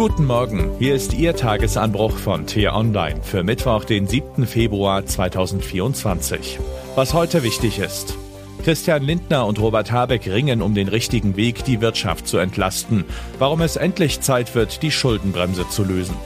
[0.00, 4.46] Guten Morgen, hier ist Ihr Tagesanbruch von T-Online für Mittwoch, den 7.
[4.46, 6.58] Februar 2024.
[6.94, 8.16] Was heute wichtig ist.
[8.64, 13.04] Christian Lindner und Robert Habeck ringen um den richtigen Weg, die Wirtschaft zu entlasten.
[13.38, 16.16] Warum es endlich Zeit wird, die Schuldenbremse zu lösen.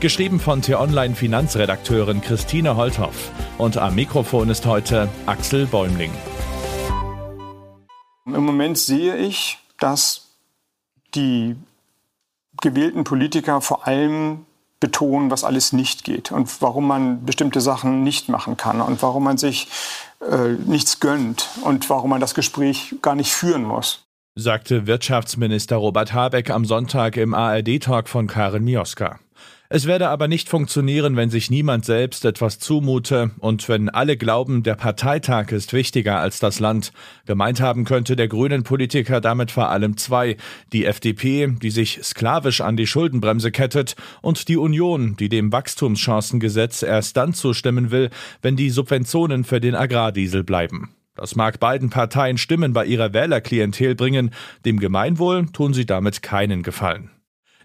[0.00, 3.30] Geschrieben von T-Online Finanzredakteurin Christine Holthoff.
[3.58, 6.10] Und am Mikrofon ist heute Axel Bäumling.
[8.26, 10.32] Im Moment sehe ich, dass
[11.14, 11.54] die
[12.60, 14.46] gewählten Politiker vor allem
[14.80, 19.24] betonen, was alles nicht geht und warum man bestimmte Sachen nicht machen kann und warum
[19.24, 19.68] man sich
[20.20, 24.04] äh, nichts gönnt und warum man das Gespräch gar nicht führen muss.
[24.36, 29.18] Sagte Wirtschaftsminister Robert Habeck am Sonntag im ARD-Talk von Karin Mioska.
[29.72, 34.64] Es werde aber nicht funktionieren, wenn sich niemand selbst etwas zumute und wenn alle glauben,
[34.64, 36.92] der Parteitag ist wichtiger als das Land.
[37.24, 40.36] Gemeint haben könnte der grünen Politiker damit vor allem zwei.
[40.72, 46.82] Die FDP, die sich sklavisch an die Schuldenbremse kettet, und die Union, die dem Wachstumschancengesetz
[46.82, 48.10] erst dann zustimmen will,
[48.42, 50.96] wenn die Subventionen für den Agrardiesel bleiben.
[51.14, 54.30] Das mag beiden Parteien Stimmen bei ihrer Wählerklientel bringen,
[54.64, 57.10] dem Gemeinwohl tun sie damit keinen Gefallen.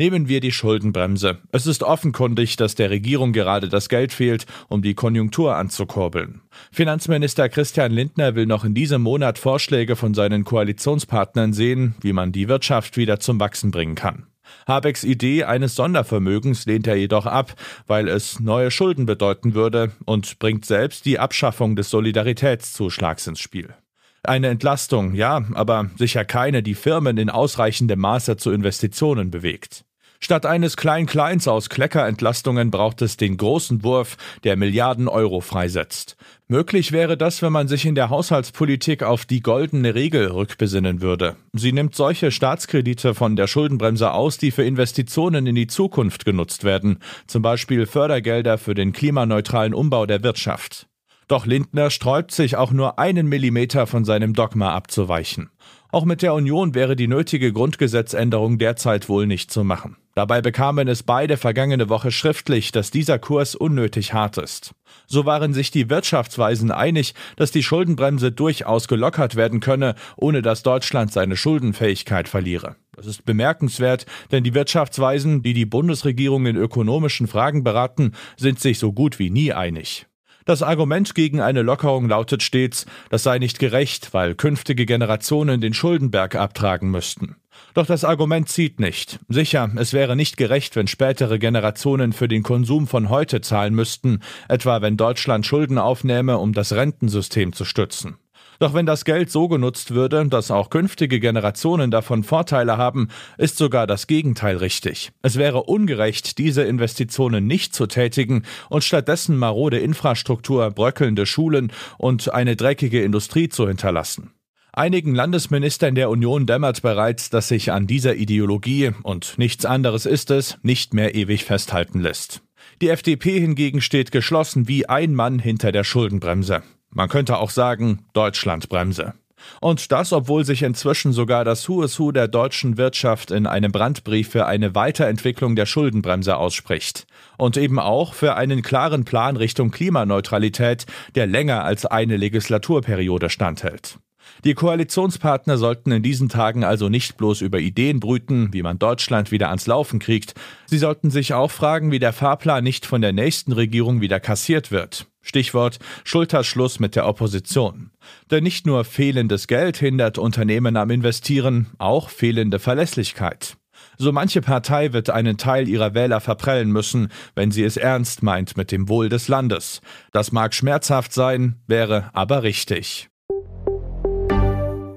[0.00, 1.40] Nehmen wir die Schuldenbremse.
[1.52, 6.40] Es ist offenkundig, dass der Regierung gerade das Geld fehlt, um die Konjunktur anzukurbeln.
[6.72, 12.32] Finanzminister Christian Lindner will noch in diesem Monat Vorschläge von seinen Koalitionspartnern sehen, wie man
[12.32, 14.24] die Wirtschaft wieder zum Wachsen bringen kann.
[14.66, 17.52] Habecks Idee eines Sondervermögens lehnt er jedoch ab,
[17.86, 23.74] weil es neue Schulden bedeuten würde und bringt selbst die Abschaffung des Solidaritätszuschlags ins Spiel.
[24.22, 29.84] Eine Entlastung, ja, aber sicher keine, die Firmen in ausreichendem Maße zu Investitionen bewegt.
[30.22, 36.16] Statt eines Klein-Kleins aus Kleckerentlastungen braucht es den großen Wurf, der Milliarden Euro freisetzt.
[36.46, 41.36] Möglich wäre das, wenn man sich in der Haushaltspolitik auf die goldene Regel rückbesinnen würde.
[41.54, 46.64] Sie nimmt solche Staatskredite von der Schuldenbremse aus, die für Investitionen in die Zukunft genutzt
[46.64, 50.86] werden, zum Beispiel Fördergelder für den klimaneutralen Umbau der Wirtschaft.
[51.28, 55.48] Doch Lindner sträubt sich auch nur einen Millimeter von seinem Dogma abzuweichen.
[55.92, 59.96] Auch mit der Union wäre die nötige Grundgesetzänderung derzeit wohl nicht zu machen.
[60.14, 64.72] Dabei bekamen es beide vergangene Woche schriftlich, dass dieser Kurs unnötig hart ist.
[65.06, 70.64] So waren sich die Wirtschaftsweisen einig, dass die Schuldenbremse durchaus gelockert werden könne, ohne dass
[70.64, 72.76] Deutschland seine Schuldenfähigkeit verliere.
[72.96, 78.78] Das ist bemerkenswert, denn die Wirtschaftsweisen, die die Bundesregierung in ökonomischen Fragen beraten, sind sich
[78.78, 80.06] so gut wie nie einig.
[80.50, 85.74] Das Argument gegen eine Lockerung lautet stets, das sei nicht gerecht, weil künftige Generationen den
[85.74, 87.36] Schuldenberg abtragen müssten.
[87.74, 89.20] Doch das Argument zieht nicht.
[89.28, 94.22] Sicher, es wäre nicht gerecht, wenn spätere Generationen für den Konsum von heute zahlen müssten,
[94.48, 98.16] etwa wenn Deutschland Schulden aufnähme, um das Rentensystem zu stützen.
[98.60, 103.56] Doch wenn das Geld so genutzt würde, dass auch künftige Generationen davon Vorteile haben, ist
[103.56, 105.12] sogar das Gegenteil richtig.
[105.22, 112.34] Es wäre ungerecht, diese Investitionen nicht zu tätigen und stattdessen marode Infrastruktur, bröckelnde Schulen und
[112.34, 114.32] eine dreckige Industrie zu hinterlassen.
[114.74, 120.30] Einigen Landesministern der Union dämmert bereits, dass sich an dieser Ideologie, und nichts anderes ist
[120.30, 122.42] es, nicht mehr ewig festhalten lässt.
[122.82, 126.62] Die FDP hingegen steht geschlossen wie ein Mann hinter der Schuldenbremse.
[126.92, 129.14] Man könnte auch sagen Deutschlandbremse.
[129.60, 133.72] Und das, obwohl sich inzwischen sogar das Who is Who der deutschen Wirtschaft in einem
[133.72, 137.06] Brandbrief für eine Weiterentwicklung der Schuldenbremse ausspricht.
[137.38, 143.98] Und eben auch für einen klaren Plan Richtung Klimaneutralität, der länger als eine Legislaturperiode standhält.
[144.44, 149.30] Die Koalitionspartner sollten in diesen Tagen also nicht bloß über Ideen brüten, wie man Deutschland
[149.30, 150.34] wieder ans Laufen kriegt,
[150.66, 154.70] sie sollten sich auch fragen, wie der Fahrplan nicht von der nächsten Regierung wieder kassiert
[154.70, 155.09] wird.
[155.22, 157.90] Stichwort Schulterschluss mit der Opposition.
[158.30, 163.56] Denn nicht nur fehlendes Geld hindert Unternehmen am Investieren, auch fehlende Verlässlichkeit.
[163.98, 168.56] So manche Partei wird einen Teil ihrer Wähler verprellen müssen, wenn sie es ernst meint
[168.56, 169.80] mit dem Wohl des Landes.
[170.12, 173.10] Das mag schmerzhaft sein, wäre aber richtig.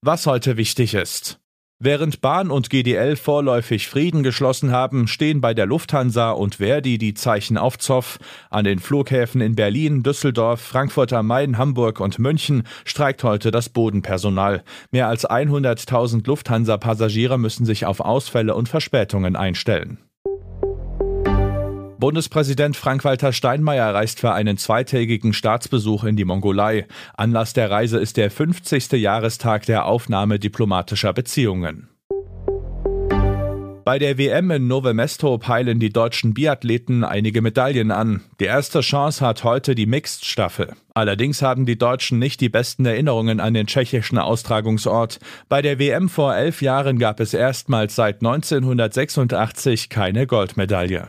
[0.00, 1.40] Was heute wichtig ist.
[1.80, 7.14] Während Bahn und GDL vorläufig Frieden geschlossen haben, stehen bei der Lufthansa und Verdi die
[7.14, 8.18] Zeichen auf Zoff.
[8.48, 13.70] An den Flughäfen in Berlin, Düsseldorf, Frankfurt am Main, Hamburg und München streikt heute das
[13.70, 14.62] Bodenpersonal.
[14.92, 19.98] Mehr als 100.000 Lufthansa-Passagiere müssen sich auf Ausfälle und Verspätungen einstellen.
[22.04, 26.86] Bundespräsident Frank-Walter Steinmeier reist für einen zweitägigen Staatsbesuch in die Mongolei.
[27.16, 28.92] Anlass der Reise ist der 50.
[28.92, 31.88] Jahrestag der Aufnahme diplomatischer Beziehungen.
[33.86, 38.20] Bei der WM in Nove Mesto peilen die deutschen Biathleten einige Medaillen an.
[38.38, 40.74] Die erste Chance hat heute die Mixed-Staffel.
[40.92, 45.20] Allerdings haben die Deutschen nicht die besten Erinnerungen an den tschechischen Austragungsort.
[45.48, 51.08] Bei der WM vor elf Jahren gab es erstmals seit 1986 keine Goldmedaille.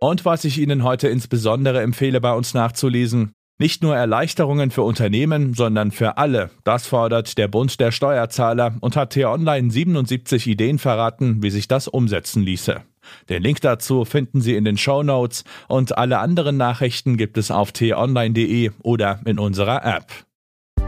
[0.00, 5.52] Und was ich Ihnen heute insbesondere empfehle, bei uns nachzulesen, nicht nur Erleichterungen für Unternehmen,
[5.52, 6.48] sondern für alle.
[6.64, 11.86] Das fordert der Bund der Steuerzahler und hat T-Online 77 Ideen verraten, wie sich das
[11.86, 12.80] umsetzen ließe.
[13.28, 17.50] Den Link dazu finden Sie in den Show Notes und alle anderen Nachrichten gibt es
[17.50, 20.06] auf t-online.de oder in unserer App.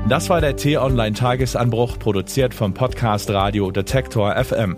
[0.09, 4.77] Das war der T-Online Tagesanbruch, produziert vom Podcast Radio Detektor FM.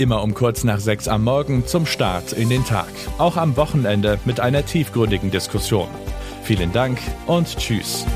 [0.00, 2.88] Immer um kurz nach sechs am Morgen zum Start in den Tag.
[3.18, 5.88] Auch am Wochenende mit einer tiefgründigen Diskussion.
[6.42, 8.06] Vielen Dank und Tschüss.